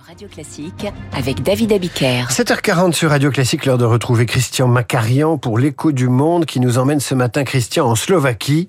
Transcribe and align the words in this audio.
Radio 0.00 0.28
Classique 0.28 0.86
avec 1.12 1.42
David 1.42 1.72
Abiker. 1.72 2.26
7h40 2.30 2.92
sur 2.92 3.10
Radio 3.10 3.30
Classique, 3.30 3.64
l'heure 3.64 3.78
de 3.78 3.84
retrouver 3.84 4.26
Christian 4.26 4.66
Macarian 4.66 5.38
pour 5.38 5.58
l'écho 5.58 5.92
du 5.92 6.08
monde 6.08 6.46
qui 6.46 6.58
nous 6.58 6.78
emmène 6.78 7.00
ce 7.00 7.14
matin, 7.14 7.44
Christian, 7.44 7.86
en 7.86 7.94
Slovaquie. 7.94 8.68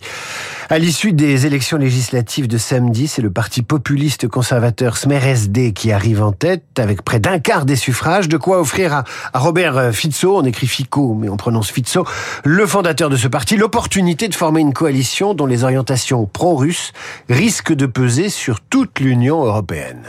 À 0.69 0.77
l'issue 0.77 1.13
des 1.13 1.45
élections 1.45 1.77
législatives 1.77 2.47
de 2.47 2.57
samedi, 2.57 3.07
c'est 3.07 3.21
le 3.21 3.31
parti 3.31 3.61
populiste 3.61 4.27
conservateur 4.27 4.97
Smer 4.97 5.23
SD 5.25 5.73
qui 5.73 5.91
arrive 5.91 6.21
en 6.21 6.31
tête 6.31 6.63
avec 6.77 7.01
près 7.01 7.19
d'un 7.19 7.39
quart 7.39 7.65
des 7.65 7.75
suffrages, 7.75 8.27
de 8.27 8.37
quoi 8.37 8.59
offrir 8.59 8.93
à, 8.93 9.03
Robert 9.33 9.93
Fico, 9.93 10.37
on 10.37 10.43
écrit 10.43 10.67
Fico 10.67 11.13
mais 11.13 11.29
on 11.29 11.37
prononce 11.37 11.71
Fico, 11.71 12.05
le 12.43 12.65
fondateur 12.67 13.09
de 13.09 13.15
ce 13.15 13.27
parti, 13.27 13.57
l'opportunité 13.57 14.27
de 14.27 14.35
former 14.35 14.61
une 14.61 14.73
coalition 14.73 15.33
dont 15.33 15.45
les 15.45 15.63
orientations 15.63 16.25
pro-russes 16.25 16.91
risquent 17.29 17.73
de 17.73 17.85
peser 17.85 18.29
sur 18.29 18.61
toute 18.61 18.99
l'Union 18.99 19.43
européenne. 19.43 20.03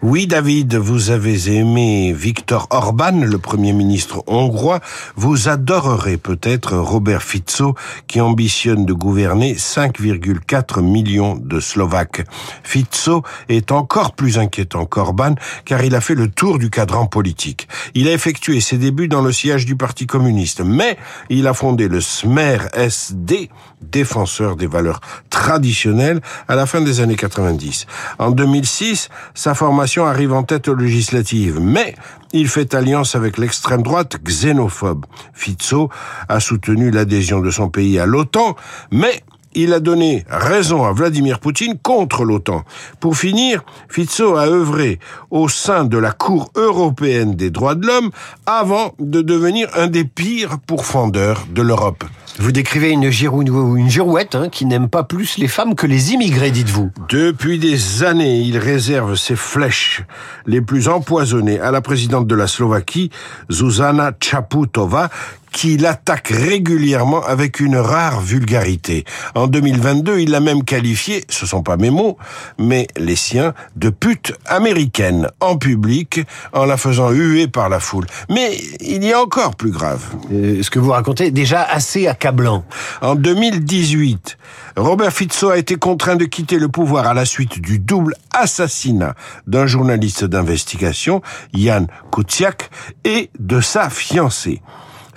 Oui, 0.00 0.28
David, 0.28 0.76
vous 0.76 1.10
avez 1.10 1.56
aimé 1.56 2.14
Viktor 2.16 2.68
Orban, 2.70 3.20
le 3.20 3.36
Premier 3.36 3.72
ministre 3.72 4.22
hongrois. 4.28 4.78
Vous 5.16 5.48
adorerez 5.48 6.18
peut-être 6.18 6.76
Robert 6.76 7.24
Fico, 7.24 7.74
qui 8.06 8.20
ambitionne 8.20 8.86
de 8.86 8.92
gouverner 8.92 9.54
5,4 9.54 10.82
millions 10.82 11.34
de 11.34 11.58
Slovaques. 11.58 12.24
Fico 12.62 13.24
est 13.48 13.72
encore 13.72 14.12
plus 14.12 14.38
inquiétant 14.38 14.86
qu'Orban, 14.86 15.34
car 15.64 15.82
il 15.82 15.96
a 15.96 16.00
fait 16.00 16.14
le 16.14 16.28
tour 16.28 16.60
du 16.60 16.70
cadran 16.70 17.06
politique. 17.06 17.66
Il 17.94 18.06
a 18.06 18.12
effectué 18.12 18.60
ses 18.60 18.78
débuts 18.78 19.08
dans 19.08 19.22
le 19.22 19.32
siège 19.32 19.66
du 19.66 19.74
Parti 19.74 20.06
communiste, 20.06 20.60
mais 20.60 20.96
il 21.28 21.48
a 21.48 21.54
fondé 21.54 21.88
le 21.88 22.00
Smer 22.00 22.68
SD, 22.72 23.50
défenseur 23.82 24.54
des 24.54 24.68
valeurs 24.68 25.00
traditionnelles, 25.28 26.20
à 26.46 26.54
la 26.54 26.66
fin 26.66 26.82
des 26.82 27.00
années 27.00 27.16
90. 27.16 27.86
En 28.20 28.30
2006, 28.30 29.08
sa 29.34 29.54
formation 29.54 29.87
arrive 29.96 30.32
en 30.32 30.42
tête 30.42 30.68
aux 30.68 30.74
législatives, 30.74 31.58
mais 31.60 31.94
il 32.32 32.48
fait 32.48 32.74
alliance 32.74 33.14
avec 33.14 33.38
l'extrême 33.38 33.82
droite 33.82 34.18
xénophobe. 34.22 35.06
Fico 35.32 35.90
a 36.28 36.40
soutenu 36.40 36.90
l'adhésion 36.90 37.40
de 37.40 37.50
son 37.50 37.70
pays 37.70 37.98
à 37.98 38.04
l'OTAN, 38.04 38.54
mais 38.90 39.22
il 39.54 39.72
a 39.72 39.80
donné 39.80 40.24
raison 40.28 40.84
à 40.84 40.92
Vladimir 40.92 41.40
Poutine 41.40 41.78
contre 41.82 42.24
l'OTAN. 42.24 42.64
Pour 43.00 43.16
finir, 43.16 43.64
Fico 43.88 44.36
a 44.36 44.46
œuvré 44.46 44.98
au 45.30 45.48
sein 45.48 45.84
de 45.84 45.96
la 45.96 46.12
Cour 46.12 46.50
européenne 46.54 47.34
des 47.34 47.50
droits 47.50 47.74
de 47.74 47.86
l'homme 47.86 48.10
avant 48.44 48.94
de 48.98 49.22
devenir 49.22 49.68
un 49.74 49.86
des 49.86 50.04
pires 50.04 50.58
pourfendeurs 50.58 51.46
de 51.50 51.62
l'Europe. 51.62 52.04
Vous 52.40 52.52
décrivez 52.52 52.90
une, 52.90 53.10
girou, 53.10 53.42
une 53.42 53.90
girouette 53.90 54.36
hein, 54.36 54.48
qui 54.48 54.64
n'aime 54.64 54.88
pas 54.88 55.02
plus 55.02 55.38
les 55.38 55.48
femmes 55.48 55.74
que 55.74 55.88
les 55.88 56.12
immigrés, 56.12 56.52
dites-vous. 56.52 56.90
Depuis 57.08 57.58
des 57.58 58.04
années, 58.04 58.38
il 58.38 58.58
réserve 58.58 59.16
ses 59.16 59.34
flèches 59.34 60.02
les 60.46 60.60
plus 60.60 60.88
empoisonnées 60.88 61.58
à 61.58 61.72
la 61.72 61.80
présidente 61.80 62.28
de 62.28 62.34
la 62.36 62.46
Slovaquie, 62.46 63.10
Zuzana 63.50 64.12
Chaputova, 64.20 65.10
qui 65.52 65.76
l'attaque 65.76 66.28
régulièrement 66.28 67.22
avec 67.22 67.60
une 67.60 67.76
rare 67.76 68.20
vulgarité. 68.20 69.04
En 69.34 69.46
2022, 69.46 70.20
il 70.20 70.30
l'a 70.30 70.40
même 70.40 70.64
qualifié, 70.64 71.24
ce 71.28 71.46
sont 71.46 71.62
pas 71.62 71.76
mes 71.76 71.90
mots, 71.90 72.16
mais 72.58 72.86
les 72.96 73.16
siens, 73.16 73.54
de 73.76 73.90
pute 73.90 74.32
américaine 74.46 75.28
en 75.40 75.56
public, 75.56 76.20
en 76.52 76.64
la 76.64 76.76
faisant 76.76 77.10
huer 77.10 77.48
par 77.48 77.68
la 77.68 77.80
foule. 77.80 78.06
Mais 78.28 78.56
il 78.80 79.04
y 79.04 79.12
a 79.12 79.20
encore 79.20 79.56
plus 79.56 79.70
grave. 79.70 80.02
Euh, 80.32 80.62
ce 80.62 80.70
que 80.70 80.78
vous 80.78 80.90
racontez 80.90 81.26
est 81.26 81.30
déjà 81.30 81.62
assez 81.62 82.06
accablant. 82.06 82.64
En 83.00 83.14
2018, 83.14 84.38
Robert 84.76 85.12
Fico 85.12 85.50
a 85.50 85.58
été 85.58 85.76
contraint 85.76 86.16
de 86.16 86.24
quitter 86.24 86.58
le 86.58 86.68
pouvoir 86.68 87.06
à 87.06 87.14
la 87.14 87.24
suite 87.24 87.60
du 87.60 87.78
double 87.78 88.14
assassinat 88.32 89.14
d'un 89.46 89.66
journaliste 89.66 90.24
d'investigation, 90.24 91.22
Jan 91.54 91.86
Kuciak, 92.12 92.70
et 93.04 93.30
de 93.38 93.60
sa 93.60 93.90
fiancée 93.90 94.62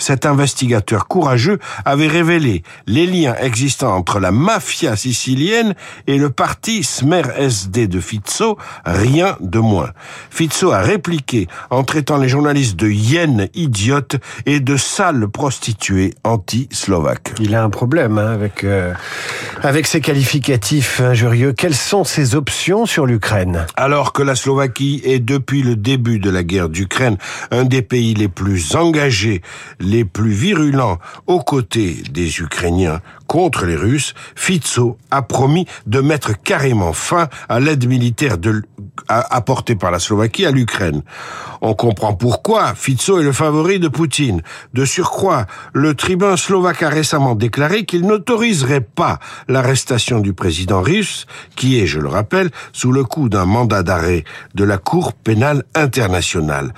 cet 0.01 0.25
investigateur 0.25 1.07
courageux 1.07 1.59
avait 1.85 2.07
révélé 2.07 2.63
les 2.87 3.05
liens 3.05 3.35
existants 3.39 3.95
entre 3.95 4.19
la 4.19 4.31
mafia 4.31 4.95
sicilienne 4.95 5.75
et 6.07 6.17
le 6.17 6.29
parti 6.29 6.83
Smer 6.83 7.23
SD 7.37 7.87
de 7.87 7.99
Fizzo, 7.99 8.57
rien 8.85 9.37
de 9.39 9.59
moins. 9.59 9.91
Fizzo 10.29 10.71
a 10.71 10.81
répliqué 10.81 11.47
en 11.69 11.83
traitant 11.83 12.17
les 12.17 12.29
journalistes 12.29 12.75
de 12.75 12.89
hyènes 12.89 13.47
idiotes 13.53 14.17
et 14.45 14.59
de 14.59 14.77
sales 14.77 15.27
prostituées 15.27 16.13
anti-slovaques. 16.23 17.33
Il 17.39 17.55
a 17.55 17.63
un 17.63 17.69
problème 17.69 18.17
hein, 18.17 18.31
avec, 18.31 18.63
euh, 18.63 18.93
avec 19.63 19.87
ses 19.87 20.01
qualificatifs 20.01 21.01
injurieux. 21.01 21.53
Quelles 21.53 21.75
sont 21.75 22.03
ses 22.03 22.35
options 22.35 22.85
sur 22.85 23.05
l'Ukraine? 23.05 23.65
Alors 23.75 24.13
que 24.13 24.23
la 24.23 24.35
Slovaquie 24.35 25.01
est 25.03 25.19
depuis 25.19 25.61
le 25.61 25.75
début 25.75 26.19
de 26.19 26.29
la 26.29 26.43
guerre 26.43 26.69
d'Ukraine 26.69 27.17
un 27.51 27.63
des 27.63 27.81
pays 27.81 28.13
les 28.13 28.27
plus 28.27 28.75
engagés, 28.75 29.41
les 29.91 30.05
plus 30.05 30.31
virulents 30.31 30.99
aux 31.27 31.41
côtés 31.41 32.01
des 32.11 32.39
Ukrainiens 32.39 33.01
contre 33.31 33.65
les 33.65 33.77
Russes, 33.77 34.13
Fico 34.35 34.97
a 35.09 35.21
promis 35.21 35.65
de 35.87 36.01
mettre 36.01 36.33
carrément 36.43 36.91
fin 36.91 37.29
à 37.47 37.61
l'aide 37.61 37.87
militaire 37.87 38.35
apportée 39.07 39.77
par 39.77 39.89
la 39.89 39.99
Slovaquie 39.99 40.45
à 40.45 40.51
l'Ukraine. 40.51 41.01
On 41.61 41.73
comprend 41.73 42.13
pourquoi 42.13 42.75
Fico 42.75 43.21
est 43.21 43.23
le 43.23 43.31
favori 43.31 43.79
de 43.79 43.87
Poutine. 43.87 44.41
De 44.73 44.83
surcroît, 44.83 45.45
le 45.71 45.93
tribun 45.93 46.35
slovaque 46.35 46.83
a 46.83 46.89
récemment 46.89 47.35
déclaré 47.35 47.85
qu'il 47.85 48.05
n'autoriserait 48.05 48.81
pas 48.81 49.19
l'arrestation 49.47 50.19
du 50.19 50.33
président 50.33 50.81
russe, 50.81 51.25
qui 51.55 51.79
est, 51.79 51.87
je 51.87 52.01
le 52.01 52.09
rappelle, 52.09 52.49
sous 52.73 52.91
le 52.91 53.05
coup 53.05 53.29
d'un 53.29 53.45
mandat 53.45 53.81
d'arrêt 53.81 54.25
de 54.55 54.65
la 54.65 54.77
Cour 54.77 55.13
pénale 55.13 55.63
internationale. 55.73 56.73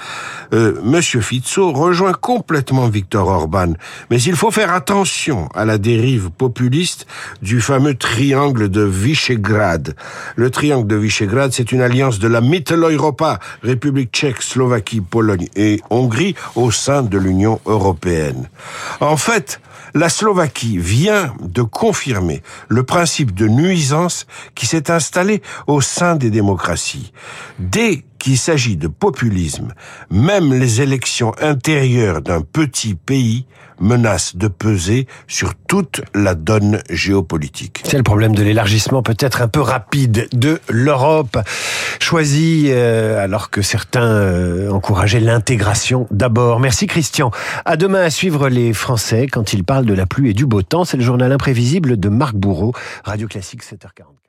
Euh, 0.53 0.79
Monsieur 0.83 1.21
Fico 1.21 1.71
rejoint 1.71 2.13
complètement 2.13 2.89
Viktor 2.89 3.27
Orban, 3.27 3.73
mais 4.11 4.21
il 4.21 4.35
faut 4.35 4.51
faire 4.51 4.71
attention 4.71 5.49
à 5.55 5.65
la 5.65 5.79
dérive 5.79 6.29
populiste 6.43 7.07
du 7.41 7.61
fameux 7.61 7.95
triangle 7.95 8.67
de 8.67 8.81
Visegrad. 8.81 9.95
Le 10.35 10.49
triangle 10.49 10.87
de 10.87 10.97
Visegrad, 10.97 11.53
c'est 11.53 11.71
une 11.71 11.79
alliance 11.79 12.19
de 12.19 12.27
la 12.27 12.41
Mitteleuropa, 12.41 13.39
République 13.61 14.11
tchèque, 14.11 14.41
Slovaquie, 14.41 14.99
Pologne 14.99 15.47
et 15.55 15.79
Hongrie 15.89 16.35
au 16.55 16.69
sein 16.69 17.01
de 17.01 17.17
l'Union 17.17 17.61
européenne. 17.65 18.49
En 18.99 19.15
fait, 19.15 19.61
la 19.93 20.09
Slovaquie 20.09 20.77
vient 20.77 21.33
de 21.39 21.61
confirmer 21.61 22.43
le 22.67 22.83
principe 22.83 23.33
de 23.33 23.47
nuisance 23.47 24.25
qui 24.53 24.65
s'est 24.65 24.91
installé 24.91 25.41
au 25.67 25.79
sein 25.79 26.17
des 26.17 26.29
démocraties. 26.29 27.13
Qu'il 28.23 28.37
s'agit 28.37 28.77
de 28.77 28.87
populisme, 28.87 29.73
même 30.09 30.53
les 30.53 30.79
élections 30.79 31.33
intérieures 31.41 32.21
d'un 32.21 32.39
petit 32.39 32.95
pays 32.95 33.45
menacent 33.81 34.37
de 34.37 34.47
peser 34.47 35.07
sur 35.27 35.55
toute 35.55 35.99
la 36.15 36.33
donne 36.33 36.81
géopolitique. 36.89 37.81
C'est 37.83 37.97
le 37.97 38.03
problème 38.03 38.33
de 38.33 38.41
l'élargissement 38.41 39.03
peut-être 39.03 39.41
un 39.41 39.49
peu 39.49 39.59
rapide 39.59 40.29
de 40.31 40.61
l'Europe, 40.69 41.37
choisi 41.99 42.67
euh, 42.69 43.21
alors 43.21 43.49
que 43.49 43.61
certains 43.61 44.09
euh, 44.09 44.69
encourageaient 44.69 45.19
l'intégration 45.19 46.07
d'abord. 46.09 46.61
Merci 46.61 46.87
Christian. 46.87 47.29
À 47.65 47.75
demain 47.75 48.03
à 48.03 48.09
suivre 48.09 48.47
les 48.47 48.71
Français 48.71 49.27
quand 49.29 49.51
ils 49.51 49.65
parlent 49.65 49.85
de 49.85 49.93
la 49.93 50.05
pluie 50.05 50.29
et 50.29 50.33
du 50.33 50.45
beau 50.45 50.61
temps. 50.61 50.85
C'est 50.85 50.95
le 50.95 51.03
journal 51.03 51.29
imprévisible 51.33 51.99
de 51.99 52.07
Marc 52.07 52.35
Bourreau, 52.35 52.71
Radio 53.03 53.27
Classique 53.27 53.63
7h40. 53.63 54.22